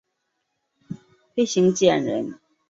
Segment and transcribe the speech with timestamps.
[1.35, 2.39] 裴行俭人。